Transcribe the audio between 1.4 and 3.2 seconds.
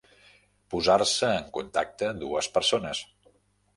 en contacte dues persones.